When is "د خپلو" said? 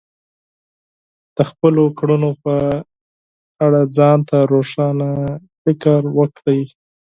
1.35-1.83